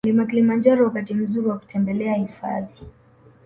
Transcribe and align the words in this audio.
Mlima 0.05 0.25
Kilimanjaro 0.27 0.83
Wakati 0.85 1.13
mzuri 1.13 1.47
wa 1.47 1.57
kutembelea 1.59 2.13
hifadhi 2.15 2.85